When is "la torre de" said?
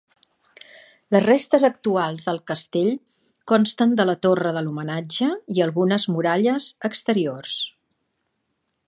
4.11-4.65